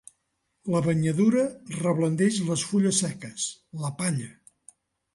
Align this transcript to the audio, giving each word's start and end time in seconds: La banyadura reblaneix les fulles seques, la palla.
La 0.75 0.79
banyadura 0.87 1.43
reblaneix 1.77 2.41
les 2.49 2.65
fulles 2.73 3.05
seques, 3.05 3.49
la 3.87 3.97
palla. 4.03 4.35